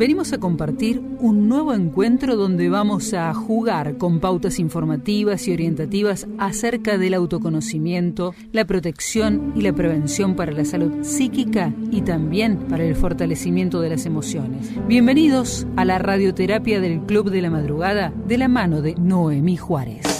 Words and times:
venimos 0.00 0.32
a 0.32 0.38
compartir 0.38 0.98
un 1.18 1.46
nuevo 1.46 1.74
encuentro 1.74 2.34
donde 2.34 2.70
vamos 2.70 3.12
a 3.12 3.34
jugar 3.34 3.98
con 3.98 4.18
pautas 4.18 4.58
informativas 4.58 5.46
y 5.46 5.52
orientativas 5.52 6.26
acerca 6.38 6.96
del 6.96 7.12
autoconocimiento, 7.12 8.34
la 8.50 8.64
protección 8.64 9.52
y 9.54 9.60
la 9.60 9.74
prevención 9.74 10.36
para 10.36 10.52
la 10.52 10.64
salud 10.64 11.04
psíquica 11.04 11.74
y 11.90 12.00
también 12.00 12.60
para 12.60 12.82
el 12.84 12.96
fortalecimiento 12.96 13.82
de 13.82 13.90
las 13.90 14.06
emociones. 14.06 14.70
Bienvenidos 14.88 15.66
a 15.76 15.84
la 15.84 15.98
radioterapia 15.98 16.80
del 16.80 17.00
Club 17.00 17.30
de 17.30 17.42
la 17.42 17.50
Madrugada 17.50 18.10
de 18.26 18.38
la 18.38 18.48
mano 18.48 18.80
de 18.80 18.94
Noemí 18.94 19.58
Juárez. 19.58 20.19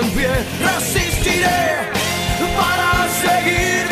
en. 0.00 0.46
Resistiré 0.64 1.90
para 2.56 3.08
seguir 3.22 3.89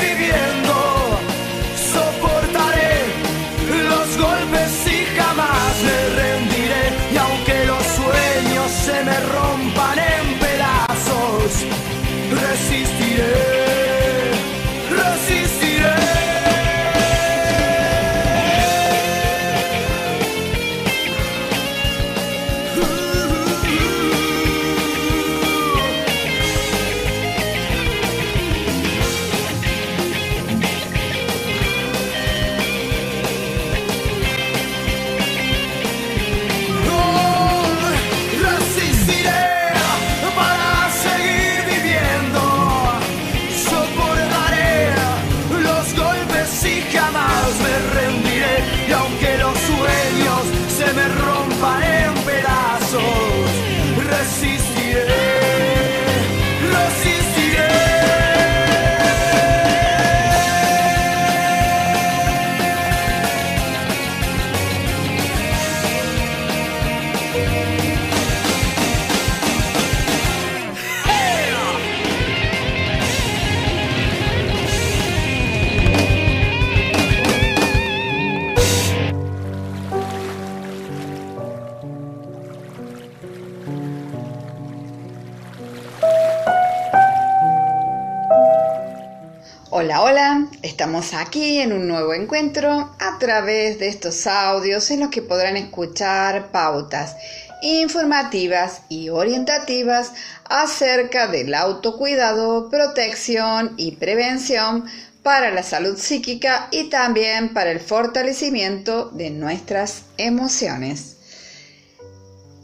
Estamos 90.98 91.28
aquí 91.28 91.60
en 91.60 91.72
un 91.72 91.86
nuevo 91.86 92.12
encuentro 92.12 92.92
a 92.98 93.18
través 93.20 93.78
de 93.78 93.86
estos 93.86 94.26
audios 94.26 94.90
en 94.90 94.98
los 94.98 95.10
que 95.10 95.22
podrán 95.22 95.56
escuchar 95.56 96.50
pautas 96.50 97.14
informativas 97.62 98.80
y 98.88 99.08
orientativas 99.08 100.10
acerca 100.44 101.28
del 101.28 101.54
autocuidado, 101.54 102.68
protección 102.68 103.74
y 103.76 103.92
prevención 103.92 104.86
para 105.22 105.52
la 105.52 105.62
salud 105.62 105.96
psíquica 105.96 106.66
y 106.72 106.90
también 106.90 107.54
para 107.54 107.70
el 107.70 107.78
fortalecimiento 107.78 109.08
de 109.10 109.30
nuestras 109.30 110.02
emociones. 110.16 111.16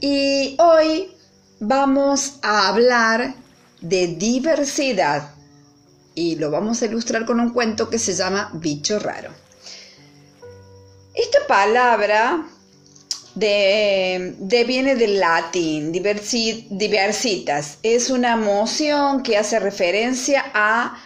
Y 0.00 0.56
hoy 0.58 1.12
vamos 1.60 2.40
a 2.42 2.66
hablar 2.66 3.32
de 3.80 4.08
diversidad 4.08 5.34
y 6.14 6.36
lo 6.36 6.50
vamos 6.50 6.82
a 6.82 6.86
ilustrar 6.86 7.24
con 7.24 7.40
un 7.40 7.50
cuento 7.50 7.90
que 7.90 7.98
se 7.98 8.14
llama 8.14 8.50
Bicho 8.54 8.98
Raro. 8.98 9.30
Esta 11.14 11.46
palabra 11.46 12.46
de, 13.34 14.64
viene 14.66 14.94
del 14.94 15.18
latín, 15.20 15.92
diversitas. 15.92 17.78
Es 17.82 18.10
una 18.10 18.36
moción 18.36 19.22
que 19.22 19.36
hace 19.36 19.58
referencia 19.58 20.44
a 20.54 20.96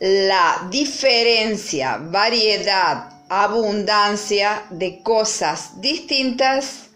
la 0.00 0.68
diferencia, 0.70 1.98
variedad, 1.98 3.10
abundancia 3.28 4.64
de 4.70 5.02
cosas 5.02 5.80
distintas 5.80 6.88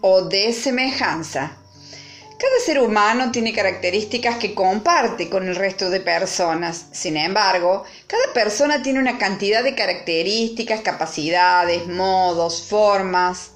o 0.00 0.22
de 0.22 0.52
semejanza. 0.52 1.56
Cada 2.38 2.60
ser 2.66 2.80
humano 2.80 3.30
tiene 3.32 3.54
características 3.54 4.36
que 4.36 4.54
comparte 4.54 5.30
con 5.30 5.48
el 5.48 5.56
resto 5.56 5.88
de 5.88 6.00
personas. 6.00 6.84
Sin 6.92 7.16
embargo, 7.16 7.84
cada 8.06 8.34
persona 8.34 8.82
tiene 8.82 8.98
una 8.98 9.16
cantidad 9.16 9.64
de 9.64 9.74
características, 9.74 10.82
capacidades, 10.82 11.86
modos, 11.86 12.62
formas, 12.62 13.52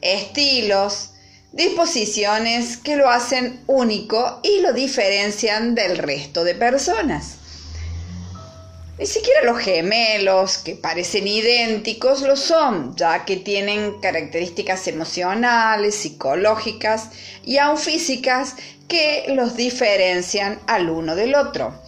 estilos, 0.00 1.10
disposiciones 1.52 2.76
que 2.76 2.96
lo 2.96 3.08
hacen 3.08 3.62
único 3.68 4.40
y 4.42 4.60
lo 4.60 4.72
diferencian 4.72 5.76
del 5.76 5.96
resto 5.96 6.42
de 6.42 6.56
personas. 6.56 7.36
Ni 8.98 9.04
siquiera 9.04 9.42
los 9.42 9.58
gemelos, 9.58 10.56
que 10.56 10.74
parecen 10.74 11.28
idénticos, 11.28 12.22
lo 12.22 12.34
son, 12.34 12.96
ya 12.96 13.26
que 13.26 13.36
tienen 13.36 14.00
características 14.00 14.88
emocionales, 14.88 15.94
psicológicas 15.96 17.10
y 17.44 17.58
aún 17.58 17.76
físicas 17.76 18.54
que 18.88 19.26
los 19.34 19.54
diferencian 19.54 20.60
al 20.66 20.88
uno 20.88 21.14
del 21.14 21.34
otro. 21.34 21.78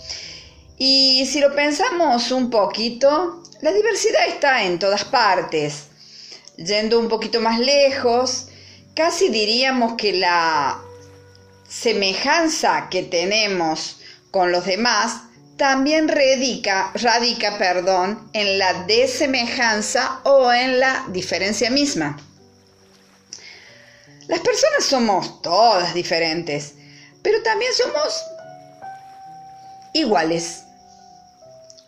Y 0.76 1.24
si 1.24 1.40
lo 1.40 1.54
pensamos 1.54 2.30
un 2.30 2.50
poquito, 2.50 3.42
la 3.62 3.72
diversidad 3.72 4.28
está 4.28 4.64
en 4.64 4.78
todas 4.78 5.04
partes. 5.04 5.84
Yendo 6.58 7.00
un 7.00 7.08
poquito 7.08 7.40
más 7.40 7.58
lejos, 7.58 8.48
casi 8.94 9.30
diríamos 9.30 9.94
que 9.94 10.12
la 10.12 10.78
semejanza 11.66 12.88
que 12.90 13.02
tenemos 13.02 14.00
con 14.30 14.52
los 14.52 14.66
demás 14.66 15.22
también 15.58 16.08
radica, 16.08 16.92
radica 16.94 17.58
perdón, 17.58 18.30
en 18.32 18.58
la 18.58 18.84
desemejanza 18.84 20.20
o 20.24 20.50
en 20.52 20.80
la 20.80 21.04
diferencia 21.08 21.68
misma. 21.68 22.16
Las 24.28 24.40
personas 24.40 24.84
somos 24.84 25.42
todas 25.42 25.92
diferentes, 25.94 26.74
pero 27.22 27.42
también 27.42 27.72
somos 27.74 28.24
iguales. 29.94 30.62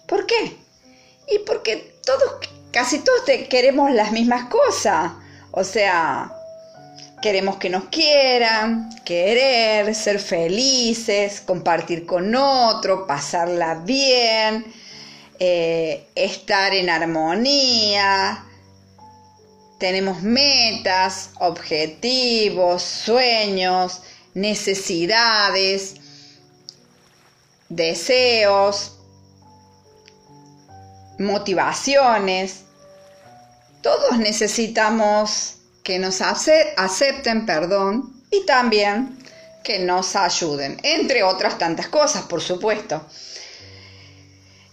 ¿Por 0.07 0.27
qué? 0.27 0.57
Y 1.29 1.39
porque 1.41 1.99
todos, 2.05 2.49
casi 2.73 2.99
todos 2.99 3.23
queremos 3.49 3.93
las 3.93 4.11
mismas 4.11 4.49
cosas. 4.49 5.13
O 5.53 5.63
sea, 5.63 6.33
queremos 7.21 7.57
que 7.57 7.69
nos 7.69 7.85
quieran, 7.85 8.91
querer, 9.05 9.95
ser 9.95 10.19
felices, 10.19 11.41
compartir 11.41 12.07
con 12.07 12.35
otro, 12.35 13.07
pasarla 13.07 13.75
bien, 13.75 14.65
eh, 15.39 16.07
estar 16.15 16.75
en 16.75 16.89
armonía. 16.89 18.45
Tenemos 19.79 20.23
metas, 20.23 21.31
objetivos, 21.39 22.83
sueños, 22.83 24.03
necesidades, 24.35 25.97
deseos, 27.69 28.99
motivaciones. 31.19 32.65
Todos 33.83 34.19
necesitamos 34.19 35.60
que 35.82 35.99
nos 35.99 36.21
acepten, 36.21 37.47
perdón, 37.47 38.23
y 38.31 38.44
también 38.47 39.19
que 39.62 39.79
nos 39.79 40.17
ayuden, 40.17 40.79
entre 40.82 41.23
otras 41.23 41.59
tantas 41.59 41.88
cosas, 41.88 42.23
por 42.25 42.41
supuesto. 42.41 43.06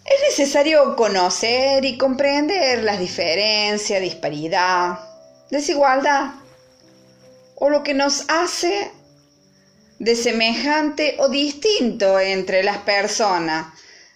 Es 0.05 0.21
necesario 0.21 0.95
conocer 0.95 1.83
y 1.83 1.97
comprender 1.97 2.83
las 2.83 2.99
diferencias, 2.99 4.01
disparidad, 4.01 4.99
desigualdad, 5.49 6.31
o 7.55 7.69
lo 7.69 7.83
que 7.83 7.93
nos 7.93 8.23
hace 8.29 8.91
de 9.99 10.15
semejante 10.15 11.15
o 11.19 11.27
distinto 11.27 12.19
entre 12.19 12.63
las 12.63 12.77
personas, 12.79 13.73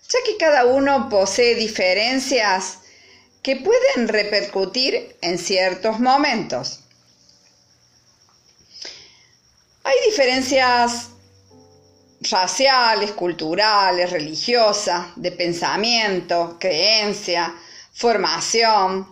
ya 0.08 0.20
que 0.26 0.38
cada 0.38 0.66
uno 0.66 1.10
posee 1.10 1.56
diferencias 1.56 2.80
que 3.42 3.56
pueden 3.56 4.08
repercutir 4.08 5.16
en 5.22 5.38
ciertos 5.38 6.00
momentos. 6.00 6.81
Hay 9.84 9.96
diferencias 10.06 11.10
raciales, 12.30 13.12
culturales, 13.12 14.12
religiosas, 14.12 15.08
de 15.16 15.32
pensamiento, 15.32 16.58
creencia, 16.60 17.56
formación, 17.94 19.08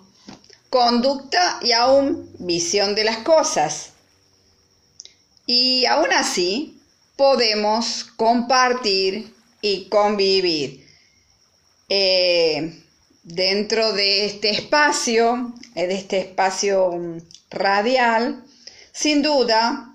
conducta 0.70 1.60
y 1.64 1.72
aún 1.72 2.30
visión 2.38 2.94
de 2.94 3.04
las 3.04 3.18
cosas. 3.20 3.94
Y 5.48 5.86
aún 5.86 6.14
así 6.14 6.80
podemos 7.16 8.04
compartir 8.16 9.34
y 9.62 9.90
convivir. 9.90 10.88
Eh, 11.90 12.84
dentro 13.24 13.94
de 13.94 14.28
este 14.28 14.52
espacio, 14.52 15.52
eh, 15.74 15.88
de 15.88 15.96
este 15.96 16.20
espacio 16.20 17.18
radial, 17.50 18.44
sin 18.92 19.24
duda 19.24 19.89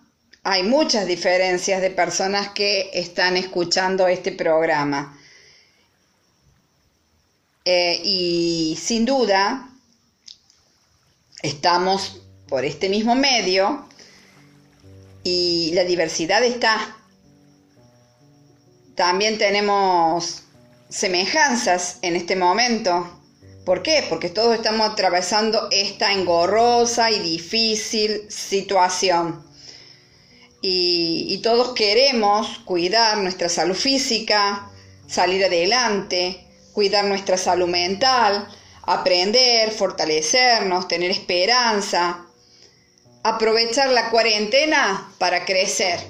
hay 0.47 0.63
muchas 0.63 1.07
diferencias 1.07 1.81
de 1.81 1.91
personas 1.91 2.51
que 2.51 2.91
están 2.93 3.39
escuchando 3.39 4.07
este 4.07 4.31
programa. 4.31 5.19
Eh, 7.65 7.99
y 8.05 8.79
sin 8.81 9.07
duda 9.07 9.71
estamos 11.43 12.21
por 12.47 12.67
este 12.67 12.91
mismo 12.91 13.15
medio 13.15 13.89
y 15.23 15.71
la 15.73 15.85
diversidad 15.85 16.45
está. 16.45 16.95
También 18.95 19.39
tenemos 19.39 20.43
semejanzas 20.91 21.99
en 22.03 22.17
este 22.17 22.37
momento. 22.37 23.19
¿Por 23.65 23.83
qué? 23.83 24.05
Porque 24.11 24.29
todos 24.29 24.55
estamos 24.55 24.91
atravesando 24.91 25.69
esta 25.71 26.13
engorrosa 26.13 27.11
y 27.11 27.19
difícil 27.21 28.31
situación. 28.31 29.54
Y, 30.67 31.43
todos 31.43 31.75
queremos 31.75 32.61
cuidar 32.65 33.19
nuestra 33.19 33.51
salud 33.51 33.75
física, 33.75 34.71
salir 35.07 35.45
adelante, 35.45 36.43
cuidar 36.73 37.05
nuestra 37.05 37.37
salud 37.37 37.69
mental, 37.69 38.49
aprender, 38.81 39.73
fortalecernos, 39.73 40.89
tener 40.89 41.11
esperanza, 41.11 42.25
aprovechar 43.23 43.91
la 43.91 44.09
cuarentena 44.09 45.13
para 45.19 45.45
crecer. 45.45 46.01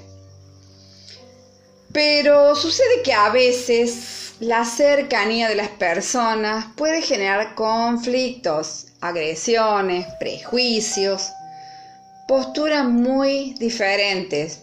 Pero 1.93 2.55
sucede 2.55 3.03
que 3.03 3.13
a 3.13 3.31
veces 3.31 4.35
la 4.39 4.65
cercanía 4.65 5.49
de 5.49 5.57
las 5.57 5.71
personas 5.71 6.67
puede 6.77 7.03
generar 7.03 7.57
conflictos, 7.57 8.87
agresiones, 9.01 10.07
prejuicios, 10.21 11.33
posturas 12.27 12.85
muy 12.85 13.55
diferentes 13.59 14.61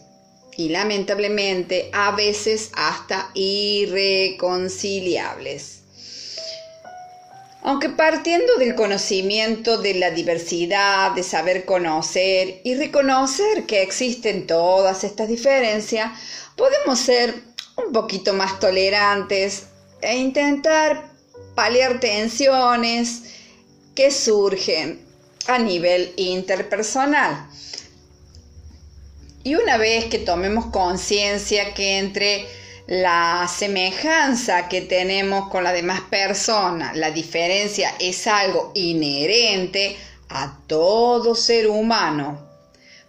y 0.58 0.70
lamentablemente 0.70 1.90
a 1.94 2.12
veces 2.12 2.72
hasta 2.76 3.30
irreconciliables. 3.34 5.82
Aunque 7.64 7.90
partiendo 7.90 8.58
del 8.58 8.74
conocimiento 8.74 9.78
de 9.78 9.94
la 9.94 10.10
diversidad, 10.10 11.12
de 11.12 11.22
saber 11.22 11.66
conocer 11.66 12.60
y 12.64 12.74
reconocer 12.74 13.68
que 13.68 13.84
existen 13.84 14.48
todas 14.48 15.04
estas 15.04 15.28
diferencias, 15.28 16.12
podemos 16.56 16.98
ser 16.98 17.36
un 17.86 17.94
poquito 17.94 18.34
más 18.34 18.60
tolerantes 18.60 19.66
e 20.02 20.18
intentar 20.18 21.12
paliar 21.54 22.00
tensiones 22.00 23.26
que 23.94 24.10
surgen 24.10 25.01
a 25.48 25.58
nivel 25.60 26.14
interpersonal. 26.18 27.48
Y 29.44 29.56
una 29.56 29.78
vez 29.78 30.06
que 30.06 30.20
tomemos 30.20 30.68
conciencia 30.68 31.74
que 31.74 31.98
entre 31.98 32.46
la 32.88 33.48
semejanza 33.48 34.68
que 34.68 34.82
tenemos 34.82 35.50
con 35.50 35.64
las 35.64 35.74
demás 35.74 36.02
personas, 36.02 36.96
la 36.96 37.12
diferencia 37.12 37.94
es 38.00 38.28
algo 38.28 38.72
inherente 38.76 39.98
a 40.30 40.58
todo 40.68 41.36
ser 41.36 41.68
humano. 41.68 42.40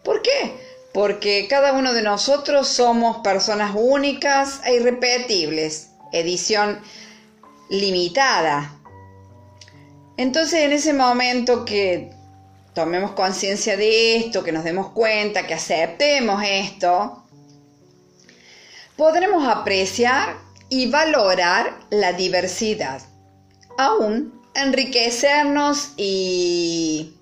¿Por 0.02 0.22
qué? 0.22 0.54
Porque 0.94 1.46
cada 1.48 1.72
uno 1.72 1.92
de 1.92 2.02
nosotros 2.02 2.68
somos 2.68 3.18
personas 3.18 3.72
únicas 3.74 4.60
e 4.64 4.76
irrepetibles, 4.76 5.90
edición 6.12 6.80
limitada. 7.68 8.78
Entonces 10.16 10.60
en 10.60 10.72
ese 10.72 10.92
momento 10.92 11.64
que 11.64 12.12
tomemos 12.74 13.12
conciencia 13.12 13.76
de 13.76 14.16
esto, 14.16 14.42
que 14.42 14.52
nos 14.52 14.64
demos 14.64 14.90
cuenta, 14.90 15.46
que 15.46 15.54
aceptemos 15.54 16.42
esto, 16.44 17.24
podremos 18.96 19.46
apreciar 19.46 20.36
y 20.68 20.90
valorar 20.90 21.78
la 21.90 22.12
diversidad, 22.12 23.02
aún 23.76 24.40
enriquecernos 24.54 25.92
y 25.96 27.14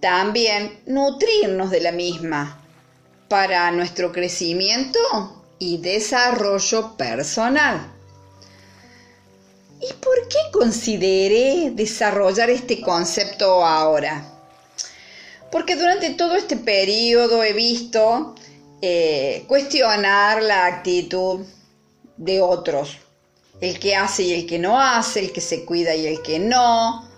también 0.00 0.80
nutrirnos 0.86 1.70
de 1.70 1.80
la 1.80 1.92
misma 1.92 2.62
para 3.28 3.70
nuestro 3.70 4.12
crecimiento 4.12 4.98
y 5.58 5.78
desarrollo 5.78 6.96
personal. 6.96 7.92
¿Y 9.80 9.92
por 9.94 10.28
qué 10.28 10.38
consideré 10.52 11.70
desarrollar 11.72 12.50
este 12.50 12.80
concepto 12.80 13.64
ahora? 13.64 14.29
Porque 15.50 15.76
durante 15.76 16.10
todo 16.10 16.36
este 16.36 16.56
periodo 16.56 17.42
he 17.42 17.52
visto 17.52 18.34
eh, 18.82 19.44
cuestionar 19.48 20.42
la 20.42 20.66
actitud 20.66 21.40
de 22.16 22.40
otros, 22.40 22.98
el 23.60 23.78
que 23.78 23.96
hace 23.96 24.22
y 24.22 24.32
el 24.34 24.46
que 24.46 24.58
no 24.58 24.80
hace, 24.80 25.20
el 25.20 25.32
que 25.32 25.40
se 25.40 25.64
cuida 25.64 25.94
y 25.94 26.06
el 26.06 26.22
que 26.22 26.38
no, 26.38 27.08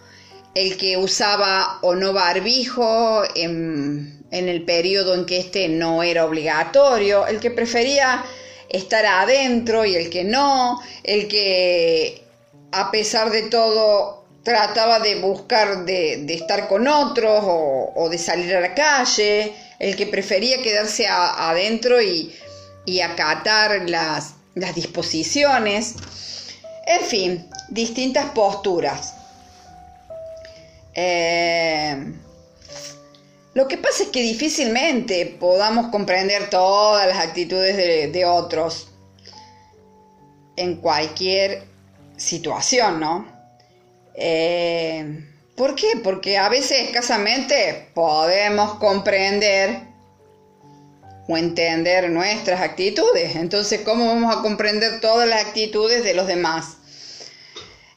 el 0.55 0.77
que 0.77 0.97
usaba 0.97 1.79
o 1.83 1.95
no 1.95 2.13
barbijo 2.13 3.23
en, 3.35 4.25
en 4.31 4.49
el 4.49 4.65
periodo 4.65 5.15
en 5.15 5.27
que 5.27 5.39
este 5.39 5.69
no 5.69 6.03
era 6.03 6.25
obligatorio, 6.25 7.27
el 7.27 7.39
que 7.39 7.51
prefería 7.51 8.25
estar 8.69 9.05
adentro 9.05 9.85
y 9.85 9.95
el 9.95 10.09
que 10.09 10.25
no, 10.25 10.81
el 11.05 11.29
que 11.29 12.25
a 12.73 12.91
pesar 12.91 13.31
de 13.31 13.43
todo 13.43 14.22
trataba 14.43 14.99
de 14.99 15.21
buscar 15.21 15.85
de, 15.85 16.25
estar 16.35 16.69
con 16.69 16.89
otros 16.89 17.43
o, 17.45 18.09
de 18.11 18.19
salir 18.19 18.55
a 18.57 18.61
la 18.61 18.75
calle, 18.75 19.55
el 19.79 19.97
que 19.97 20.07
prefería 20.07 20.63
quedarse 20.63 21.07
adentro 21.07 22.01
y, 22.03 22.33
acatar 23.01 23.89
las, 23.89 24.35
disposiciones, 24.75 25.95
en 26.87 27.01
fin, 27.03 27.49
distintas 27.69 28.31
posturas. 28.31 29.15
Eh, 30.95 32.13
lo 33.55 33.69
que 33.69 33.79
pasa 33.79 34.03
es 34.05 34.09
que 34.11 34.21
difícilmente 34.21 35.37
podamos 35.39 35.91
comprender 35.91 36.51
todas 36.51 37.07
las 37.07 37.19
actitudes 37.19 37.77
de, 37.77 38.09
de 38.09 38.25
otros. 38.25 38.89
en 40.55 40.77
cualquier 40.77 41.65
situación, 42.19 43.01
¿no? 43.01 43.32
Eh, 44.15 45.29
¿Por 45.57 45.75
qué? 45.75 46.01
Porque 46.03 46.39
a 46.39 46.49
veces 46.49 46.89
escasamente 46.89 47.91
podemos 47.95 48.79
comprender 48.79 49.81
o 51.29 51.37
entender 51.37 52.11
nuestras 52.11 52.61
actitudes. 52.61 53.37
Entonces, 53.37 53.83
¿cómo 53.83 54.07
vamos 54.07 54.35
a 54.35 54.41
comprender 54.41 55.01
todas 55.01 55.29
las 55.29 55.45
actitudes 55.45 56.05
de 56.05 56.15
los 56.15 56.27
demás? 56.27 56.79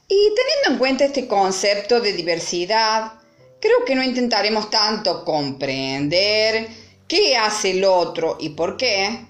Y 0.08 0.34
teniendo 0.36 0.72
en 0.72 0.78
cuenta 0.78 1.06
este 1.06 1.28
concepto 1.28 2.02
de 2.02 2.14
diversidad, 2.14 3.14
creo 3.60 3.84
que 3.86 3.96
no 3.96 4.04
intentaremos 4.04 4.70
tanto 4.70 5.26
comprender 5.26 6.68
qué 7.08 7.38
hace 7.38 7.72
el 7.72 7.86
otro 7.86 8.38
y 8.40 8.50
por 8.50 8.78
qué, 8.78 9.26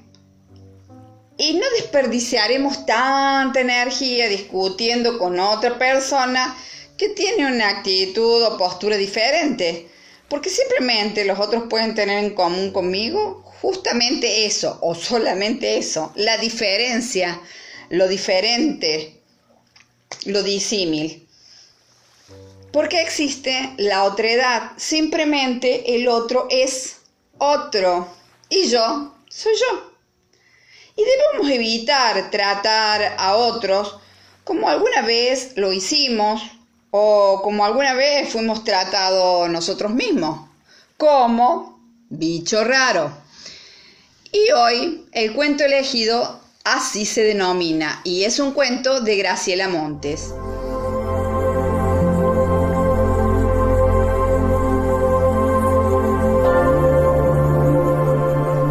y 1.37 1.53
no 1.53 1.65
desperdiciaremos 1.77 2.85
tanta 2.85 3.59
energía 3.59 4.29
discutiendo 4.29 5.17
con 5.17 5.39
otra 5.39 5.77
persona 5.77 6.55
que 6.97 7.09
tiene 7.09 7.45
una 7.45 7.69
actitud 7.69 8.43
o 8.43 8.57
postura 8.57 8.97
diferente, 8.97 9.89
porque 10.29 10.49
simplemente 10.49 11.25
los 11.25 11.39
otros 11.39 11.63
pueden 11.69 11.93
tener 11.93 12.23
en 12.23 12.33
común 12.33 12.71
conmigo 12.71 13.43
justamente 13.61 14.45
eso, 14.45 14.77
o 14.81 14.95
solamente 14.95 15.77
eso, 15.77 16.11
la 16.15 16.37
diferencia, 16.37 17.41
lo 17.89 18.07
diferente, 18.07 19.21
lo 20.25 20.43
disímil. 20.43 21.27
Porque 22.71 23.01
existe 23.01 23.73
la 23.77 24.03
otredad, 24.03 24.71
simplemente 24.77 25.95
el 25.95 26.07
otro 26.07 26.47
es 26.49 26.97
otro 27.37 28.07
y 28.49 28.67
yo 28.67 29.15
soy 29.29 29.53
yo. 29.55 29.93
Y 30.97 31.03
debemos 31.03 31.51
evitar 31.51 32.31
tratar 32.31 33.15
a 33.17 33.35
otros 33.35 33.97
como 34.43 34.69
alguna 34.69 35.01
vez 35.01 35.53
lo 35.55 35.73
hicimos 35.73 36.41
o 36.97 37.41
como 37.41 37.65
alguna 37.65 37.93
vez 37.93 38.31
fuimos 38.31 38.63
tratados 38.63 39.49
nosotros 39.49 39.93
mismos, 39.93 40.47
como 40.95 41.77
bicho 42.07 42.63
raro. 42.63 43.11
Y 44.31 44.49
hoy 44.51 45.05
el 45.11 45.33
cuento 45.33 45.65
elegido 45.65 46.39
así 46.63 47.05
se 47.05 47.23
denomina 47.23 47.99
y 48.05 48.23
es 48.23 48.39
un 48.39 48.53
cuento 48.53 49.01
de 49.01 49.17
Graciela 49.17 49.67
Montes. 49.67 50.33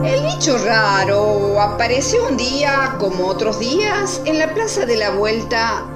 El 0.03 0.23
bicho 0.25 0.57
raro 0.65 1.61
apareció 1.61 2.27
un 2.27 2.39
día 2.39 2.97
como 2.99 3.27
otros 3.27 3.59
días 3.59 4.23
en 4.25 4.39
la 4.39 4.55
plaza 4.55 4.87
de 4.87 4.97
la 4.97 5.11
vuelta 5.11 5.94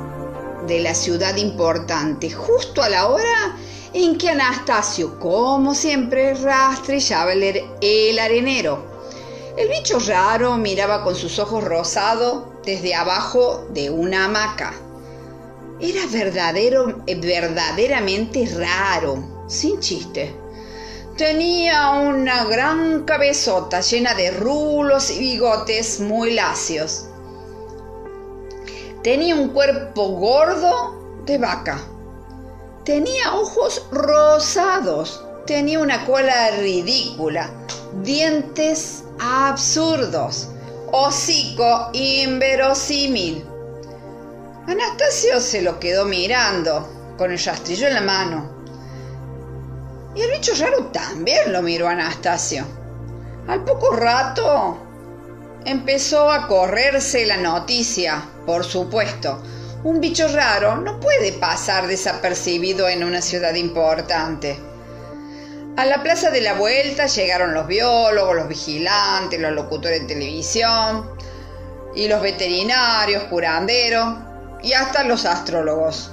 de 0.68 0.80
la 0.80 0.94
ciudad 0.94 1.36
importante, 1.36 2.30
justo 2.30 2.82
a 2.82 2.88
la 2.88 3.08
hora 3.08 3.56
en 3.92 4.18
que 4.18 4.28
Anastasio, 4.28 5.18
como 5.18 5.74
siempre, 5.74 6.34
rastrillaba 6.34 7.32
el 7.32 8.18
arenero. 8.18 8.84
El 9.56 9.68
bicho 9.68 9.98
raro 9.98 10.56
miraba 10.56 11.02
con 11.02 11.16
sus 11.16 11.38
ojos 11.40 11.64
rosados 11.64 12.44
desde 12.64 12.94
abajo 12.94 13.66
de 13.70 13.90
una 13.90 14.26
hamaca. 14.26 14.74
Era 15.80 16.06
verdadero, 16.06 17.02
verdaderamente 17.06 18.46
raro, 18.56 19.46
sin 19.48 19.80
chiste. 19.80 20.34
Tenía 21.16 21.90
una 21.90 22.44
gran 22.44 23.04
cabezota 23.04 23.80
llena 23.80 24.14
de 24.14 24.30
rulos 24.30 25.10
y 25.10 25.18
bigotes 25.18 25.98
muy 25.98 26.34
lacios. 26.34 27.07
Tenía 29.02 29.36
un 29.36 29.50
cuerpo 29.50 30.08
gordo 30.08 31.22
de 31.24 31.38
vaca. 31.38 31.80
Tenía 32.84 33.34
ojos 33.34 33.86
rosados. 33.92 35.24
Tenía 35.46 35.78
una 35.78 36.04
cola 36.04 36.50
ridícula. 36.58 37.48
Dientes 38.02 39.04
absurdos. 39.20 40.48
Hocico 40.90 41.90
inverosímil. 41.92 43.44
Anastasio 44.66 45.40
se 45.40 45.62
lo 45.62 45.78
quedó 45.78 46.04
mirando 46.04 47.14
con 47.16 47.30
el 47.30 47.38
rastrillo 47.38 47.86
en 47.86 47.94
la 47.94 48.00
mano. 48.00 48.50
Y 50.14 50.22
el 50.22 50.30
bicho 50.32 50.52
raro 50.58 50.86
también 50.86 51.52
lo 51.52 51.62
miró 51.62 51.86
a 51.88 51.92
Anastasio. 51.92 52.64
Al 53.46 53.64
poco 53.64 53.92
rato 53.92 54.87
empezó 55.64 56.30
a 56.30 56.46
correrse 56.46 57.26
la 57.26 57.36
noticia, 57.36 58.24
por 58.46 58.64
supuesto. 58.64 59.42
Un 59.84 60.00
bicho 60.00 60.26
raro 60.28 60.76
no 60.76 60.98
puede 61.00 61.32
pasar 61.32 61.86
desapercibido 61.86 62.88
en 62.88 63.04
una 63.04 63.22
ciudad 63.22 63.54
importante. 63.54 64.58
A 65.76 65.84
la 65.84 66.02
plaza 66.02 66.30
de 66.30 66.40
la 66.40 66.54
vuelta 66.54 67.06
llegaron 67.06 67.54
los 67.54 67.68
biólogos, 67.68 68.34
los 68.34 68.48
vigilantes, 68.48 69.38
los 69.40 69.52
locutores 69.52 70.00
de 70.00 70.08
televisión, 70.08 71.08
y 71.94 72.08
los 72.08 72.20
veterinarios, 72.20 73.24
curanderos, 73.24 74.18
y 74.62 74.72
hasta 74.72 75.04
los 75.04 75.24
astrólogos. 75.24 76.10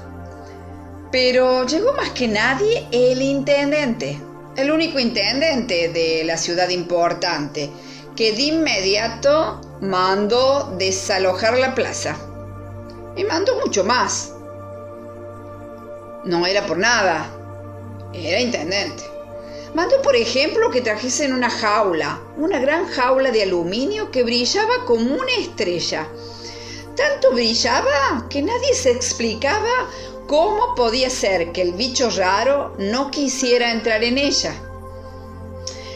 Pero 1.12 1.66
llegó 1.66 1.94
más 1.94 2.12
que 2.12 2.28
nadie 2.28 2.88
el 2.92 3.22
intendente, 3.22 4.20
el 4.56 4.72
único 4.72 5.00
intendente 5.00 5.90
de 5.90 6.24
la 6.26 6.38
ciudad 6.38 6.70
importante, 6.70 7.70
que 8.16 8.32
de 8.32 8.44
inmediato 8.44 9.60
mandó 9.82 10.74
desalojar 10.78 11.58
la 11.58 11.76
plaza. 11.76 12.18
Y 13.16 13.24
mandó 13.24 13.60
mucho 13.60 13.84
más. 13.84 14.34
No 16.24 16.46
era 16.46 16.66
por 16.66 16.78
nada, 16.78 17.30
era 18.14 18.40
intendente. 18.40 19.04
Mandó, 19.74 20.02
por 20.02 20.16
ejemplo, 20.16 20.72
que 20.72 20.82
trajesen 20.82 21.34
una 21.34 21.50
jaula, 21.50 22.22
una 22.38 22.60
gran 22.60 22.88
jaula 22.88 23.32
de 23.32 23.44
aluminio 23.44 24.10
que 24.10 24.24
brillaba 24.24 24.86
como 24.86 25.14
una 25.14 25.34
estrella. 25.38 26.08
Tanto 26.96 27.32
brillaba 27.34 28.28
que 28.30 28.42
nadie 28.42 28.74
se 28.74 28.92
explicaba 28.92 29.90
cómo 30.28 30.76
podía 30.76 31.10
ser 31.10 31.52
que 31.52 31.62
el 31.62 31.74
bicho 31.74 32.10
raro 32.10 32.74
no 32.80 33.12
quisiera 33.12 33.72
entrar 33.72 34.04
en 34.04 34.18
ella. 34.18 34.56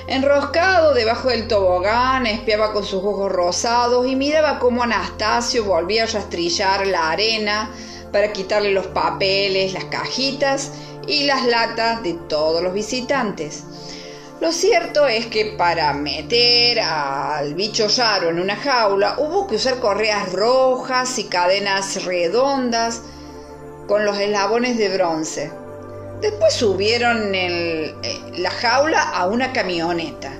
Enroscado 0.09 0.95
debajo 0.95 1.29
del 1.29 1.47
tobogán, 1.47 2.25
espiaba 2.25 2.73
con 2.73 2.83
sus 2.83 3.03
ojos 3.03 3.31
rosados 3.31 4.07
y 4.07 4.15
miraba 4.15 4.57
cómo 4.57 4.81
Anastasio 4.81 5.65
volvía 5.65 6.05
a 6.05 6.07
rastrillar 6.07 6.87
la 6.87 7.11
arena 7.11 7.69
para 8.11 8.33
quitarle 8.33 8.71
los 8.71 8.87
papeles, 8.87 9.71
las 9.71 9.85
cajitas 9.85 10.71
y 11.05 11.25
las 11.25 11.45
latas 11.45 12.01
de 12.01 12.13
todos 12.27 12.63
los 12.63 12.73
visitantes. 12.73 13.63
Lo 14.41 14.51
cierto 14.51 15.05
es 15.05 15.27
que 15.27 15.53
para 15.55 15.93
meter 15.93 16.79
al 16.79 17.53
bicho 17.53 17.85
raro 17.95 18.29
en 18.29 18.39
una 18.39 18.55
jaula 18.55 19.13
hubo 19.19 19.45
que 19.45 19.57
usar 19.57 19.79
correas 19.79 20.33
rojas 20.33 21.19
y 21.19 21.25
cadenas 21.25 22.03
redondas 22.03 23.03
con 23.87 24.05
los 24.05 24.17
eslabones 24.17 24.75
de 24.79 24.89
bronce. 24.89 25.68
Después 26.21 26.53
subieron 26.53 27.33
eh, 27.33 27.95
la 28.37 28.51
jaula 28.51 29.01
a 29.01 29.27
una 29.27 29.53
camioneta 29.53 30.31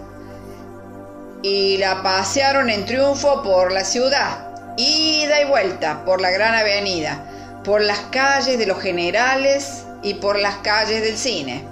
y 1.41 1.77
la 1.77 2.03
pasearon 2.03 2.69
en 2.69 2.86
triunfo 2.86 3.41
por 3.43 3.71
la 3.71 3.86
ciudad, 3.86 4.75
ida 4.77 5.41
y 5.41 5.45
vuelta 5.45 6.03
por 6.03 6.19
la 6.19 6.31
gran 6.31 6.53
avenida, 6.53 7.62
por 7.63 7.81
las 7.81 8.00
calles 8.12 8.59
de 8.59 8.65
los 8.65 8.81
generales 8.81 9.86
y 10.03 10.15
por 10.15 10.38
las 10.38 10.57
calles 10.57 11.01
del 11.01 11.17
cine. 11.17 11.63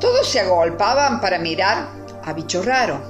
Todos 0.00 0.28
se 0.28 0.40
agolpaban 0.40 1.20
para 1.20 1.38
mirar 1.38 1.86
a 2.24 2.32
bicho 2.32 2.62
raro, 2.62 3.00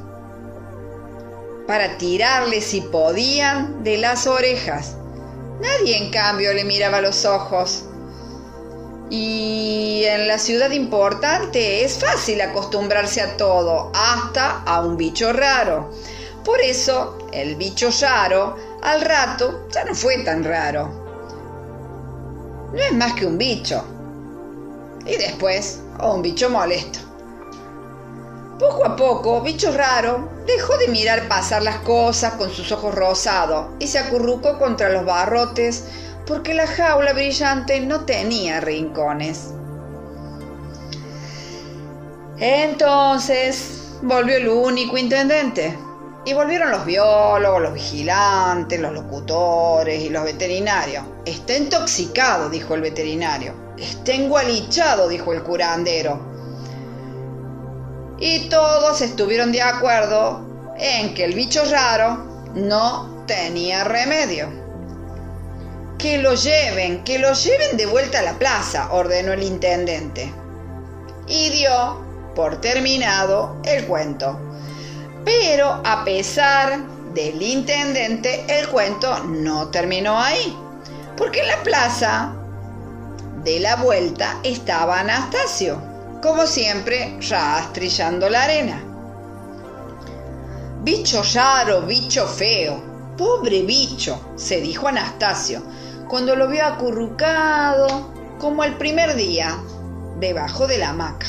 para 1.67 1.97
tirarle 1.97 2.61
si 2.61 2.83
podían 2.83 3.83
de 3.83 3.97
las 3.97 4.27
orejas. 4.27 4.97
Nadie 5.61 5.97
en 5.97 6.11
cambio 6.11 6.53
le 6.53 6.65
miraba 6.65 7.01
los 7.01 7.25
ojos. 7.25 7.85
Y 9.11 10.05
en 10.05 10.29
la 10.29 10.39
ciudad 10.39 10.71
importante 10.71 11.85
es 11.85 11.99
fácil 11.99 12.41
acostumbrarse 12.41 13.21
a 13.21 13.37
todo, 13.37 13.91
hasta 13.93 14.63
a 14.63 14.81
un 14.81 14.97
bicho 14.97 15.33
raro. 15.33 15.91
Por 16.45 16.61
eso 16.61 17.19
el 17.33 17.57
bicho 17.57 17.91
raro 18.01 18.57
al 18.83 19.01
rato 19.01 19.67
ya 19.71 19.85
no 19.85 19.95
fue 19.95 20.19
tan 20.19 20.45
raro. 20.45 20.89
No 22.73 22.79
es 22.79 22.93
más 22.93 23.15
que 23.15 23.27
un 23.27 23.37
bicho. 23.37 23.85
Y 25.05 25.17
después, 25.17 25.81
un 26.01 26.23
bicho 26.23 26.49
molesto. 26.49 27.01
Poco 28.61 28.85
a 28.85 28.95
poco, 28.95 29.41
bicho 29.41 29.73
raro 29.73 30.29
dejó 30.47 30.77
de 30.77 30.89
mirar 30.89 31.29
pasar 31.29 31.63
las 31.63 31.79
cosas 31.79 32.35
con 32.35 32.51
sus 32.51 32.71
ojos 32.73 32.95
rosados 32.95 33.69
y 33.79 33.87
se 33.87 33.99
acurrucó 33.99 34.59
contra 34.59 34.91
los 34.91 35.05
barrotes 35.05 35.85
porque 36.27 36.55
la 36.55 36.67
jaula 36.67 37.13
brillante 37.13 37.81
no 37.81 38.05
tenía 38.05 38.61
rincones. 38.61 39.55
Entonces 42.39 43.81
volvió 44.03 44.39
el 44.39 44.49
único 44.49 44.97
intendente 44.97 45.77
Y 46.25 46.33
volvieron 46.33 46.71
los 46.71 46.87
biólogos, 46.87 47.63
los 47.63 47.75
vigilantes, 47.75 48.81
los 48.81 48.93
locutores 48.93 50.03
y 50.03 50.11
los 50.11 50.25
veterinarios. 50.25 51.05
Está 51.25 51.57
intoxicado, 51.57 52.51
dijo 52.51 52.75
el 52.75 52.83
veterinario. 52.83 53.55
Está 53.79 54.13
engualichado, 54.13 55.09
dijo 55.09 55.33
el 55.33 55.43
curandero. 55.43 56.21
Y 58.19 58.51
todos 58.51 59.01
estuvieron 59.01 59.51
de 59.51 59.63
acuerdo 59.63 60.75
en 60.79 61.15
que 61.15 61.25
el 61.25 61.35
bicho 61.35 61.63
raro 61.71 62.51
no 62.55 63.25
tenía 63.27 63.85
remedio. 63.85 64.60
Que 66.01 66.17
lo 66.17 66.35
lleven, 66.35 67.05
que 67.05 67.19
lo 67.19 67.35
lleven 67.35 67.77
de 67.77 67.85
vuelta 67.85 68.21
a 68.21 68.23
la 68.23 68.39
plaza, 68.39 68.89
ordenó 68.91 69.35
el 69.35 69.43
intendente. 69.43 70.33
Y 71.29 71.51
dio 71.51 72.01
por 72.35 72.59
terminado 72.61 73.61
el 73.65 73.85
cuento. 73.85 74.41
Pero 75.27 75.83
a 75.85 76.03
pesar 76.03 76.81
del 77.13 77.43
intendente, 77.43 78.47
el 78.49 78.69
cuento 78.69 79.25
no 79.25 79.69
terminó 79.69 80.19
ahí, 80.19 80.57
porque 81.19 81.41
en 81.41 81.49
la 81.49 81.63
plaza 81.63 82.33
de 83.45 83.61
la 83.61 83.77
vuelta 83.77 84.41
estaba 84.43 85.01
Anastasio, 85.01 85.79
como 86.23 86.47
siempre, 86.47 87.19
rastrillando 87.29 88.31
la 88.31 88.45
arena. 88.45 88.83
Bicho 90.83 91.23
raro, 91.35 91.83
bicho 91.83 92.27
feo, 92.27 92.83
pobre 93.19 93.63
bicho, 93.63 94.33
se 94.37 94.63
dijo 94.63 94.89
Anastasio, 94.89 95.63
cuando 96.11 96.35
lo 96.35 96.49
vio 96.49 96.67
acurrucado, 96.67 98.13
como 98.41 98.65
el 98.65 98.77
primer 98.77 99.15
día, 99.15 99.57
debajo 100.19 100.67
de 100.67 100.79
la 100.79 100.91
hamaca 100.91 101.27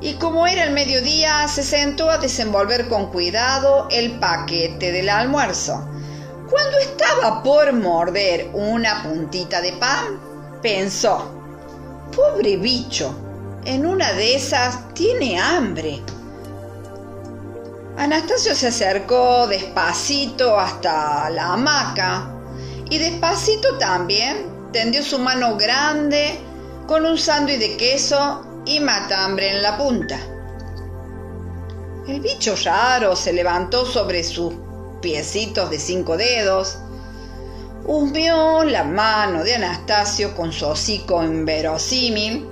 y 0.00 0.14
como 0.14 0.46
era 0.46 0.64
el 0.64 0.72
mediodía 0.72 1.46
se 1.48 1.62
sentó 1.62 2.10
a 2.10 2.18
desenvolver 2.18 2.88
con 2.88 3.10
cuidado 3.10 3.88
el 3.90 4.18
paquete 4.18 4.92
del 4.92 5.08
almuerzo. 5.08 5.88
Cuando 6.50 6.78
estaba 6.78 7.42
por 7.42 7.72
morder 7.72 8.50
una 8.52 9.02
puntita 9.02 9.60
de 9.60 9.72
pan, 9.72 10.20
pensó, 10.62 11.30
pobre 12.14 12.56
bicho, 12.56 13.12
en 13.64 13.86
una 13.86 14.12
de 14.12 14.36
esas 14.36 14.92
tiene 14.94 15.38
hambre. 15.38 16.00
Anastasio 17.96 18.54
se 18.54 18.68
acercó 18.68 19.48
despacito 19.48 20.58
hasta 20.58 21.28
la 21.30 21.54
hamaca 21.54 22.37
y 22.90 22.98
despacito 22.98 23.76
también 23.78 24.70
tendió 24.72 25.02
su 25.02 25.18
mano 25.18 25.56
grande 25.56 26.38
con 26.86 27.04
un 27.04 27.18
sándwich 27.18 27.58
de 27.58 27.76
queso 27.76 28.62
y 28.64 28.80
matambre 28.80 29.50
en 29.50 29.62
la 29.62 29.76
punta. 29.76 30.18
El 32.06 32.20
bicho 32.20 32.54
raro 32.64 33.14
se 33.14 33.32
levantó 33.32 33.84
sobre 33.84 34.24
sus 34.24 34.54
piecitos 35.02 35.70
de 35.70 35.78
cinco 35.78 36.16
dedos, 36.16 36.78
humeó 37.84 38.64
la 38.64 38.84
mano 38.84 39.44
de 39.44 39.54
Anastasio 39.54 40.34
con 40.34 40.52
su 40.52 40.66
hocico 40.66 41.22
inverosímil, 41.22 42.48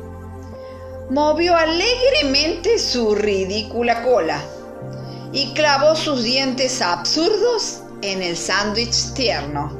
movió 1.10 1.56
alegremente 1.56 2.78
su 2.78 3.14
ridícula 3.14 4.02
cola 4.02 4.42
y 5.32 5.52
clavó 5.54 5.96
sus 5.96 6.22
dientes 6.22 6.82
absurdos 6.82 7.80
en 8.02 8.22
el 8.22 8.36
sándwich 8.36 9.14
tierno. 9.14 9.75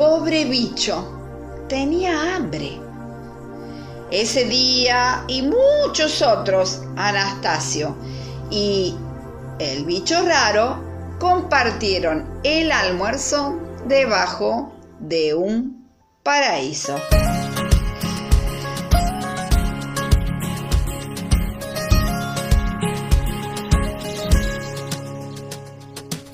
Pobre 0.00 0.46
bicho, 0.46 1.66
tenía 1.68 2.34
hambre. 2.34 2.80
Ese 4.10 4.46
día 4.46 5.24
y 5.28 5.42
muchos 5.42 6.22
otros, 6.22 6.80
Anastasio 6.96 7.94
y 8.50 8.96
el 9.58 9.84
bicho 9.84 10.22
raro 10.24 10.82
compartieron 11.18 12.40
el 12.44 12.72
almuerzo 12.72 13.60
debajo 13.84 14.72
de 15.00 15.34
un 15.34 15.86
paraíso. 16.22 16.96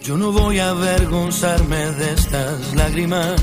Yo 0.07 0.17
no 0.17 0.31
voy 0.31 0.61
a 0.61 0.71
avergonzarme 0.71 1.91
de 1.95 2.13
estas 2.13 2.73
lágrimas, 2.75 3.43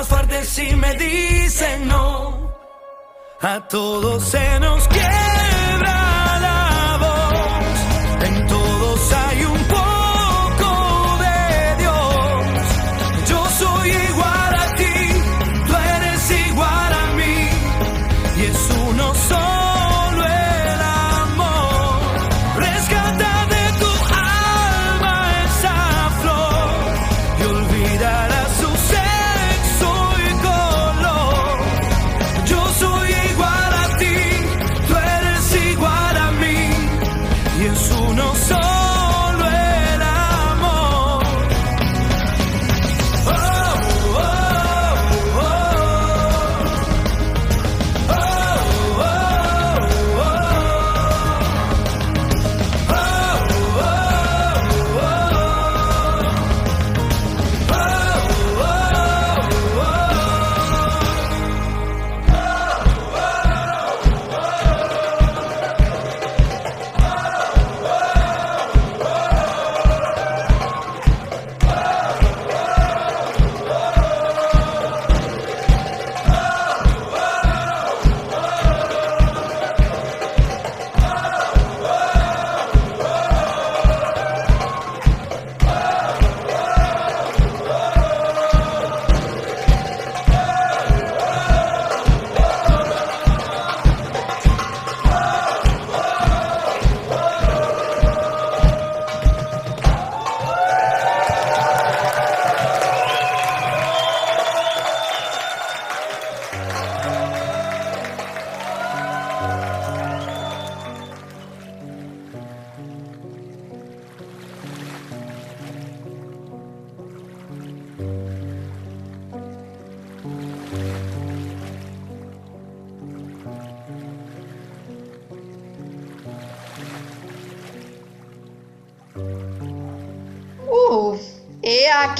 más 0.00 0.08
fuerte 0.08 0.44
si 0.46 0.74
me 0.76 0.94
dicen 0.94 1.88
no. 1.88 2.50
A 3.42 3.68
todos 3.68 4.24
se 4.24 4.60
nos 4.60 4.88
quiebra 4.88 5.59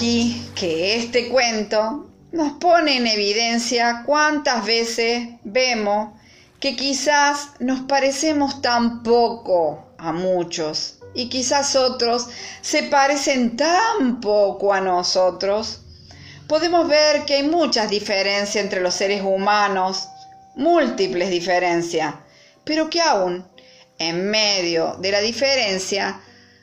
que 0.01 0.97
este 0.97 1.29
cuento 1.29 2.09
nos 2.33 2.53
pone 2.53 2.97
en 2.97 3.07
evidencia 3.07 4.03
cuántas 4.07 4.65
veces 4.65 5.29
vemos 5.45 6.19
que 6.59 6.75
quizás 6.75 7.51
nos 7.59 7.81
parecemos 7.81 8.63
tan 8.63 9.03
poco 9.03 9.93
a 9.99 10.13
muchos 10.13 11.01
y 11.13 11.29
quizás 11.29 11.77
otros 11.77 12.29
se 12.63 12.85
parecen 12.85 13.59
tan 13.59 14.23
poco 14.23 14.73
a 14.73 14.81
nosotros. 14.81 15.83
Podemos 16.49 16.89
ver 16.89 17.27
que 17.27 17.35
hay 17.35 17.43
muchas 17.43 17.91
diferencias 17.91 18.65
entre 18.65 18.81
los 18.81 18.95
seres 18.95 19.21
humanos, 19.23 20.09
múltiples 20.57 21.29
diferencias, 21.29 22.15
pero 22.65 22.89
que 22.89 23.03
aún 23.03 23.47
en 23.99 24.31
medio 24.31 24.95
de 24.95 25.13
la 25.13 25.21
diferencia 25.21 26.23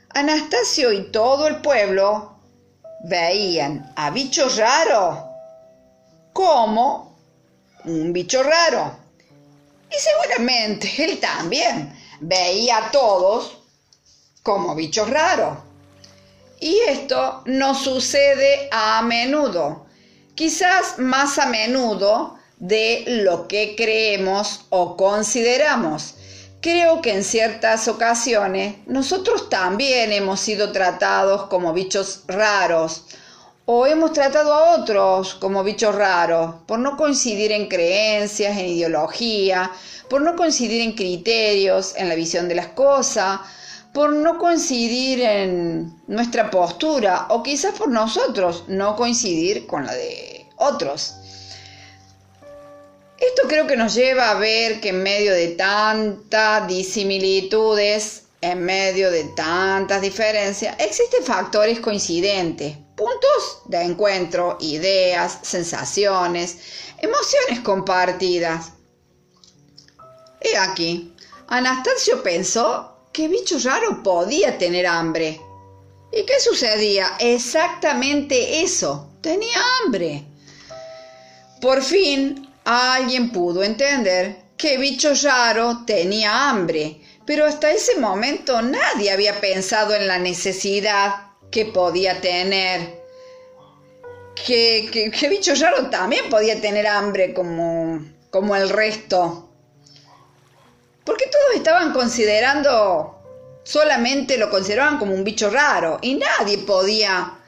Anastasio 0.10 0.92
y 0.92 1.12
todo 1.12 1.48
el 1.48 1.58
pueblo 1.58 2.37
veían 3.04 3.92
a 3.96 4.10
bicho 4.10 4.48
raro 4.58 5.28
como 6.34 7.16
un 7.86 8.14
bicho 8.14 8.44
raro. 8.44 8.96
Y 9.90 9.96
seguramente 9.96 10.92
él 11.04 11.20
también 11.20 11.98
veía 12.20 12.78
a 12.78 12.92
todos 12.92 13.58
como 14.44 14.76
bichos 14.76 15.10
raros. 15.10 15.58
Y 16.60 16.80
esto 16.88 17.44
no 17.46 17.76
sucede 17.76 18.68
a 18.72 19.02
menudo, 19.04 19.86
quizás 20.36 20.98
más 20.98 21.38
a 21.38 21.46
menudo 21.46 22.38
de 22.58 23.04
lo 23.08 23.48
que 23.48 23.76
creemos 23.76 24.66
o 24.70 24.98
consideramos. 24.98 26.16
Creo 26.70 27.02
que 27.02 27.14
en 27.14 27.24
ciertas 27.24 27.88
ocasiones 27.88 28.76
nosotros 28.88 29.48
también 29.48 30.12
hemos 30.12 30.42
sido 30.42 30.74
tratados 30.74 31.44
como 31.44 31.72
bichos 31.72 32.24
raros 32.28 33.06
o 33.64 33.88
hemos 33.88 34.12
tratado 34.12 34.54
a 34.54 34.76
otros 34.76 35.36
como 35.36 35.64
bichos 35.64 35.96
raros 35.96 36.56
por 36.66 36.80
no 36.80 36.98
coincidir 36.98 37.54
en 37.54 37.70
creencias, 37.70 38.58
en 38.58 38.66
ideología, 38.66 39.72
por 40.10 40.22
no 40.22 40.36
coincidir 40.36 40.82
en 40.82 40.92
criterios, 40.92 41.94
en 41.96 42.10
la 42.10 42.16
visión 42.16 42.50
de 42.50 42.56
las 42.56 42.68
cosas, 42.68 43.40
por 43.94 44.12
no 44.12 44.38
coincidir 44.38 45.22
en 45.22 46.04
nuestra 46.08 46.52
postura 46.52 47.28
o 47.30 47.44
quizás 47.44 47.76
por 47.76 47.88
nosotros 47.88 48.66
no 48.68 48.98
coincidir 48.98 49.68
con 49.68 49.86
la 49.86 49.94
de 49.94 50.50
otros. 50.58 51.16
Esto 53.20 53.48
creo 53.48 53.66
que 53.66 53.76
nos 53.76 53.96
lleva 53.96 54.30
a 54.30 54.36
ver 54.36 54.80
que 54.80 54.90
en 54.90 55.02
medio 55.02 55.34
de 55.34 55.50
tantas 55.50 56.68
disimilitudes, 56.68 58.24
en 58.42 58.64
medio 58.64 59.10
de 59.10 59.24
tantas 59.36 60.02
diferencias, 60.02 60.76
existen 60.78 61.24
factores 61.24 61.80
coincidentes, 61.80 62.78
puntos 62.96 63.64
de 63.66 63.82
encuentro, 63.82 64.58
ideas, 64.62 65.40
sensaciones, 65.42 66.58
emociones 67.00 67.62
compartidas. 67.64 68.74
Y 70.40 70.56
aquí, 70.56 71.16
Anastasio 71.48 72.22
pensó 72.22 72.98
que 73.12 73.28
bicho 73.28 73.58
raro 73.64 74.04
podía 74.04 74.60
tener 74.60 74.86
hambre. 74.86 75.42
¿Y 76.12 76.24
qué 76.24 76.40
sucedía? 76.40 77.14
Exactamente 77.20 78.62
eso, 78.62 79.10
tenía 79.22 79.58
hambre. 79.84 80.24
Por 81.60 81.82
fin 81.82 82.47
alguien 82.68 83.32
pudo 83.32 83.64
entender 83.64 84.36
que 84.58 84.78
Bicho 84.78 85.14
Raro 85.24 85.86
tenía 85.86 86.50
hambre, 86.50 87.00
pero 87.26 87.46
hasta 87.46 87.72
ese 87.72 87.98
momento 87.98 88.62
nadie 88.62 89.12
había 89.12 89.40
pensado 89.40 89.96
en 89.96 90.08
la 90.08 90.20
necesidad 90.20 91.28
que 91.50 91.66
podía 91.66 92.20
tener. 92.20 92.98
Que, 94.36 95.12
que, 95.18 95.30
Bicho 95.30 95.54
Raro 95.56 95.90
también 95.90 96.30
podía 96.30 96.60
tener 96.60 96.86
hambre 96.88 97.34
como, 97.34 98.06
como 98.30 98.56
el 98.56 98.70
resto. 98.70 99.50
Porque 101.06 101.28
todos 101.28 101.56
estaban 101.56 101.94
considerando, 101.94 103.22
solamente 103.64 104.38
lo 104.38 104.50
consideraban 104.50 104.98
como 104.98 105.14
un 105.14 105.24
bicho 105.24 105.50
raro 105.50 106.00
y 106.02 106.16
nadie 106.16 106.58
podía 106.60 107.40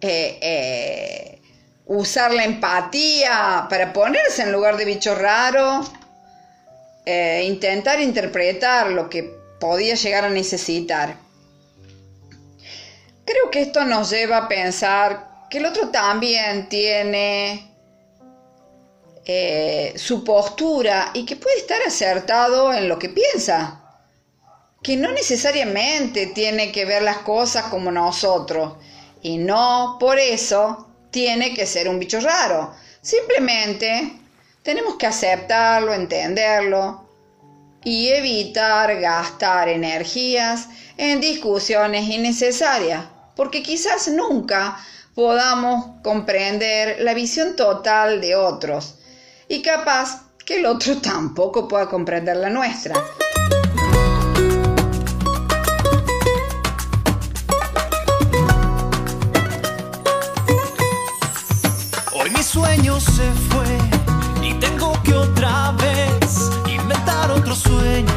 eh, 0.00 0.38
eh, 0.40 1.29
usar 1.92 2.32
la 2.32 2.44
empatía 2.44 3.66
para 3.68 3.92
ponerse 3.92 4.42
en 4.42 4.52
lugar 4.52 4.76
de 4.76 4.84
bicho 4.84 5.12
raro, 5.16 5.84
eh, 7.04 7.42
intentar 7.44 8.00
interpretar 8.00 8.92
lo 8.92 9.10
que 9.10 9.24
podía 9.58 9.96
llegar 9.96 10.24
a 10.24 10.30
necesitar. 10.30 11.16
Creo 13.24 13.50
que 13.50 13.62
esto 13.62 13.84
nos 13.84 14.08
lleva 14.10 14.36
a 14.36 14.48
pensar 14.48 15.48
que 15.50 15.58
el 15.58 15.66
otro 15.66 15.88
también 15.88 16.68
tiene 16.68 17.74
eh, 19.24 19.92
su 19.96 20.22
postura 20.22 21.10
y 21.12 21.26
que 21.26 21.34
puede 21.34 21.56
estar 21.56 21.82
acertado 21.82 22.72
en 22.72 22.88
lo 22.88 23.00
que 23.00 23.08
piensa, 23.08 23.98
que 24.80 24.96
no 24.96 25.10
necesariamente 25.10 26.28
tiene 26.28 26.70
que 26.70 26.84
ver 26.84 27.02
las 27.02 27.18
cosas 27.18 27.64
como 27.64 27.90
nosotros 27.90 28.74
y 29.22 29.38
no 29.38 29.96
por 29.98 30.20
eso 30.20 30.86
tiene 31.10 31.54
que 31.54 31.66
ser 31.66 31.88
un 31.88 31.98
bicho 31.98 32.20
raro. 32.20 32.74
Simplemente 33.00 34.12
tenemos 34.62 34.96
que 34.96 35.06
aceptarlo, 35.06 35.94
entenderlo 35.94 37.08
y 37.82 38.08
evitar 38.08 39.00
gastar 39.00 39.68
energías 39.68 40.68
en 40.96 41.20
discusiones 41.20 42.08
innecesarias, 42.08 43.04
porque 43.36 43.62
quizás 43.62 44.08
nunca 44.08 44.76
podamos 45.14 46.02
comprender 46.02 47.00
la 47.00 47.14
visión 47.14 47.56
total 47.56 48.20
de 48.20 48.36
otros 48.36 48.96
y 49.48 49.62
capaz 49.62 50.22
que 50.44 50.58
el 50.58 50.66
otro 50.66 50.96
tampoco 51.02 51.68
pueda 51.68 51.88
comprender 51.88 52.36
la 52.36 52.50
nuestra. 52.50 52.94
Sueño 62.52 62.98
se 62.98 63.30
fue 63.48 63.78
y 64.42 64.54
tengo 64.54 64.92
que 65.04 65.14
otra 65.14 65.70
vez 65.72 66.50
inventar 66.66 67.30
otro 67.30 67.54
sueño, 67.54 68.12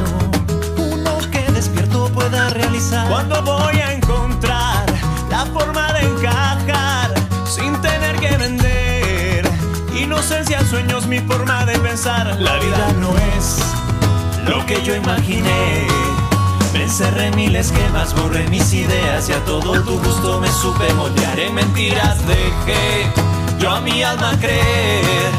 uno 0.76 1.20
que 1.30 1.52
despierto 1.52 2.10
pueda 2.10 2.50
realizar. 2.50 3.08
Cuando 3.10 3.44
voy 3.44 3.76
a 3.76 3.94
encontrar 3.94 4.86
la 5.30 5.46
forma 5.46 5.94
de 5.94 6.08
encajar 6.10 7.14
sin 7.46 7.80
tener 7.84 8.20
que 8.20 8.36
vender? 8.38 9.52
Inocencia, 9.96 10.66
sueños, 10.66 11.06
mi 11.06 11.20
forma 11.20 11.68
de 11.68 11.78
pensar. 11.78 12.36
La 12.40 12.56
vida 12.56 12.92
no 13.00 13.12
es 13.38 13.60
lo 14.48 14.66
que 14.66 14.82
yo 14.82 14.96
imaginé. 14.96 15.86
Me 16.74 16.84
encerré 16.84 17.30
mil 17.34 17.56
esquemas, 17.56 18.16
borré 18.16 18.48
mis 18.48 18.74
ideas 18.74 19.30
y 19.30 19.34
a 19.34 19.46
todo 19.46 19.80
tu 19.84 20.00
gusto 20.00 20.40
me 20.40 20.52
supe 20.52 20.92
moldear. 20.96 21.40
En 21.40 21.54
mentiras 21.54 22.18
dejé 22.26 23.33
yo 23.64 23.72
a 23.72 23.80
mi 23.80 24.04
alma 24.04 24.38
creer. 24.42 25.32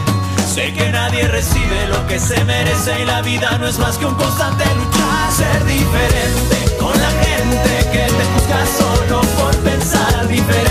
Sé 0.47 0.73
que 0.73 0.89
nadie 0.91 1.29
recibe 1.29 1.87
lo 1.89 2.07
que 2.07 2.19
se 2.19 2.43
merece 2.45 3.03
y 3.03 3.05
la 3.05 3.21
vida 3.21 3.59
no 3.59 3.67
es 3.67 3.79
más 3.79 3.99
que 3.99 4.07
un 4.07 4.15
constante 4.15 4.65
luchar. 4.77 5.31
Ser 5.31 5.65
diferente 5.67 6.77
con 6.79 6.93
la 6.99 7.11
gente 7.25 7.71
que 7.93 8.05
te 8.17 8.25
juzga 8.33 8.67
solo 8.79 9.21
por 9.37 9.55
pensar 9.59 10.27
diferente. 10.27 10.64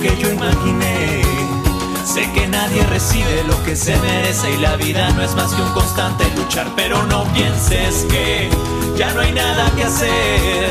Que 0.00 0.16
yo 0.16 0.30
imaginé. 0.30 1.22
Sé 2.04 2.30
que 2.32 2.46
nadie 2.48 2.82
recibe 2.84 3.44
lo 3.46 3.62
que 3.64 3.76
se 3.76 3.96
merece 3.98 4.52
y 4.52 4.56
la 4.58 4.76
vida 4.76 5.10
no 5.10 5.22
es 5.22 5.34
más 5.34 5.52
que 5.52 5.62
un 5.62 5.72
constante 5.72 6.24
luchar, 6.36 6.66
pero 6.76 7.02
no 7.06 7.24
pienses 7.32 8.06
que 8.08 8.48
ya 8.96 9.12
no 9.12 9.20
hay 9.20 9.32
nada 9.32 9.70
que 9.76 9.84
hacer. 9.84 10.70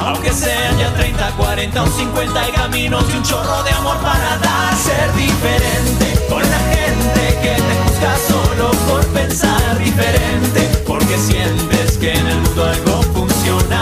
Aunque 0.00 0.32
sean 0.32 0.78
ya 0.78 0.92
30, 0.94 1.30
40 1.36 1.82
o 1.82 1.86
50 1.86 2.40
hay 2.40 2.52
caminos 2.52 3.04
y 3.12 3.16
un 3.16 3.22
chorro 3.22 3.62
de 3.62 3.70
amor 3.70 3.96
para 3.98 4.36
dar. 4.38 4.76
Ser 4.76 5.14
diferente 5.14 6.26
con 6.28 6.42
la 6.42 6.58
gente 6.74 7.38
que 7.42 7.54
te 7.54 7.74
juzga 7.84 8.16
solo 8.28 8.70
por 8.88 9.06
pensar 9.08 9.78
diferente. 9.78 10.82
Porque 10.86 11.16
sientes 11.18 11.98
que 11.98 12.12
en 12.12 12.26
el 12.26 12.40
mundo 12.40 12.64
algo 12.64 13.02
funciona 13.14 13.81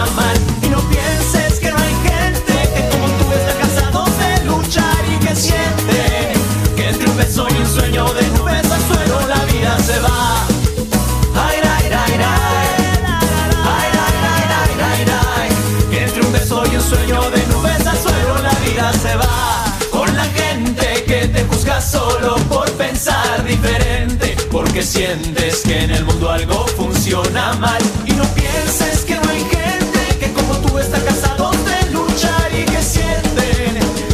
diferente. 23.51 24.35
Porque 24.51 24.81
sientes 24.83 25.61
que 25.61 25.83
en 25.83 25.91
el 25.91 26.03
mundo 26.05 26.29
algo 26.29 26.65
funciona 26.79 27.53
mal. 27.53 27.81
Y 28.05 28.13
no 28.13 28.25
pienses 28.33 29.01
que 29.07 29.15
no 29.15 29.29
hay 29.29 29.43
gente 29.57 30.01
que 30.19 30.33
como 30.33 30.53
tú 30.63 30.79
está 30.79 30.99
cansado 31.03 31.51
de 31.69 31.91
luchar 31.91 32.47
y 32.51 32.63
que 32.71 32.81
sienten 32.81 33.73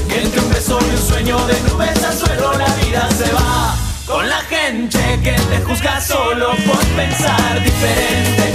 que 0.10 0.22
entre 0.24 0.40
un 0.42 0.50
beso 0.50 0.80
y 0.88 0.90
un 0.96 1.04
sueño 1.10 1.38
de 1.48 1.56
nubes 1.70 2.04
al 2.04 2.16
suelo 2.18 2.54
la 2.54 2.72
vida 2.82 3.10
se 3.20 3.32
va. 3.34 3.76
Con 4.06 4.28
la 4.30 4.42
gente 4.56 5.00
que 5.24 5.36
te 5.50 5.58
juzga 5.66 6.02
solo 6.02 6.50
por 6.66 6.84
pensar 6.96 7.64
diferente. 7.64 8.47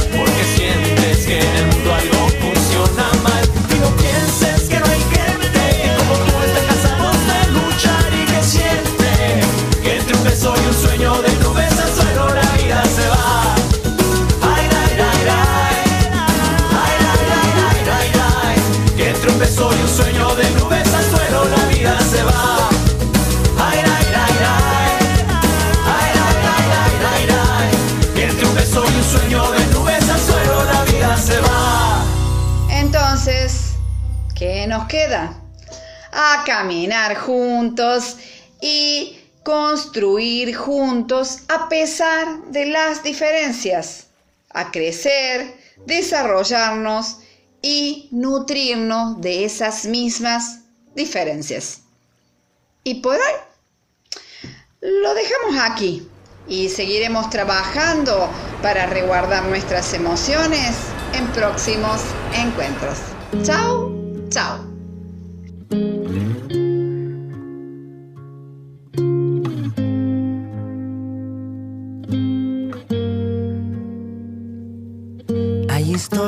Caminar 36.44 37.16
juntos 37.16 38.16
y 38.60 39.18
construir 39.44 40.54
juntos 40.54 41.38
a 41.48 41.68
pesar 41.68 42.44
de 42.46 42.66
las 42.66 43.02
diferencias, 43.02 44.06
a 44.50 44.70
crecer, 44.70 45.56
desarrollarnos 45.86 47.18
y 47.60 48.08
nutrirnos 48.10 49.20
de 49.20 49.44
esas 49.44 49.84
mismas 49.84 50.60
diferencias. 50.94 51.80
Y 52.84 52.96
por 52.96 53.14
hoy 53.16 53.34
lo 54.80 55.14
dejamos 55.14 55.56
aquí 55.60 56.08
y 56.48 56.68
seguiremos 56.68 57.30
trabajando 57.30 58.28
para 58.62 58.86
resguardar 58.86 59.44
nuestras 59.44 59.94
emociones 59.94 60.76
en 61.14 61.26
próximos 61.28 62.00
encuentros. 62.34 62.98
Chao, 63.44 63.92
chao. 64.28 64.72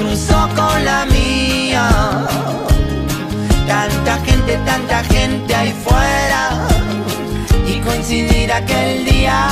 cruzó 0.00 0.48
con 0.56 0.84
la 0.84 1.04
mía. 1.06 1.88
Tanta 3.66 4.16
gente, 4.24 4.56
tanta 4.64 5.04
gente 5.04 5.54
ahí 5.54 5.72
fuera. 5.84 6.66
Y 7.66 7.80
coincidir 7.80 8.52
aquel 8.52 9.04
día 9.04 9.48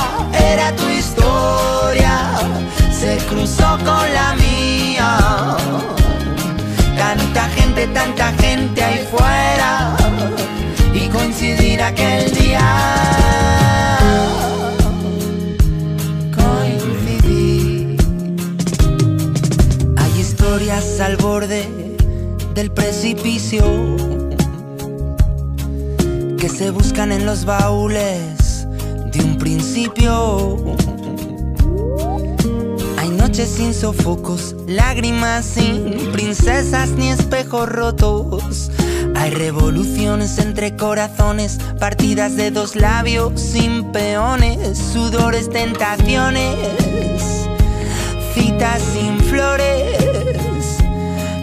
era 0.51 0.75
tu 0.75 0.87
historia, 0.89 2.13
se 2.91 3.17
cruzó 3.29 3.77
con 3.87 4.05
la 4.19 4.35
mía. 4.43 5.17
Tanta 6.97 7.43
gente, 7.49 7.87
tanta 7.87 8.31
gente 8.33 8.83
ahí 8.83 9.07
fuera 9.11 9.95
y 10.93 11.07
coincidir 11.09 11.81
aquel 11.81 12.31
día. 12.31 13.58
Que 26.37 26.49
se 26.49 26.69
buscan 26.69 27.11
en 27.11 27.25
los 27.25 27.45
baúles 27.45 28.67
de 29.11 29.23
un 29.23 29.39
principio. 29.39 30.77
Hay 32.99 33.09
noches 33.09 33.49
sin 33.49 33.73
sofocos, 33.73 34.55
lágrimas 34.67 35.45
sin 35.45 36.11
princesas 36.11 36.89
ni 36.91 37.09
espejos 37.09 37.67
rotos. 37.69 38.69
Hay 39.15 39.31
revoluciones 39.31 40.37
entre 40.37 40.75
corazones, 40.75 41.57
partidas 41.79 42.35
de 42.35 42.51
dos 42.51 42.75
labios 42.75 43.41
sin 43.41 43.91
peones, 43.91 44.77
sudores, 44.77 45.49
tentaciones, 45.49 46.55
citas 48.35 48.79
sin 48.93 49.19
flores, 49.21 50.08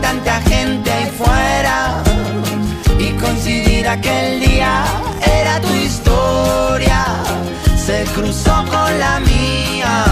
tanta 0.00 0.40
gente 0.42 0.90
ahí 0.90 1.10
fuera 1.16 2.02
y 2.98 3.10
coincidir 3.20 3.88
aquel 3.88 4.40
día 4.40 4.84
era 5.40 5.60
tu 5.60 5.72
historia, 5.74 7.04
se 7.76 8.04
cruzó 8.14 8.64
con 8.70 8.98
la 8.98 9.20
mía. 9.20 10.04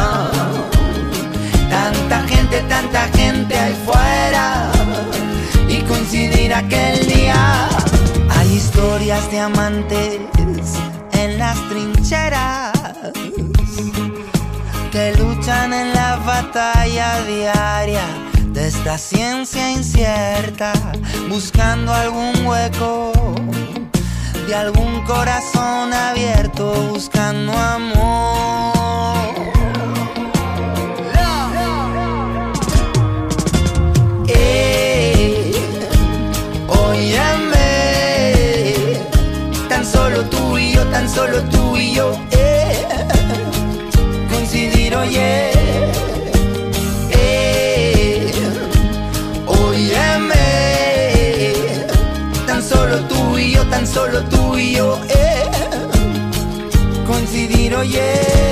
Tanta 1.71 2.23
gente, 2.29 2.61
tanta 2.69 3.03
gente 3.19 3.59
ahí 3.59 3.77
fuera 3.85 4.71
y 5.69 5.79
coincidir 5.83 6.55
aquel 6.55 7.07
día. 7.07 7.69
Hay 8.37 8.53
historias 8.53 9.31
de 9.31 9.41
amantes 9.41 10.21
en 11.13 11.39
las 11.39 11.57
trincheras 11.69 12.73
que 14.93 15.13
luchan 15.19 15.73
en 15.73 15.93
la 15.93 16.17
batalla 16.17 17.25
diaria 17.25 18.24
esta 18.65 18.97
ciencia 18.97 19.71
incierta, 19.71 20.73
buscando 21.29 21.93
algún 21.93 22.47
hueco 22.47 23.13
de 24.49 24.55
algún 24.55 25.05
corazón 25.05 25.93
abierto, 25.93 26.73
buscando 26.91 27.53
amor. 27.53 29.19
Eh, 34.29 35.53
óyeme, 36.89 37.65
tan 39.69 39.85
solo 39.85 40.23
tú 40.31 40.57
y 40.57 40.73
yo, 40.73 40.85
tan 40.87 41.07
solo 41.09 41.43
tú 41.51 41.77
y 41.77 41.93
yo, 41.95 42.19
eh, 42.31 42.87
coincidir, 44.31 44.97
oye. 44.97 45.54
Coincidir, 57.85 58.44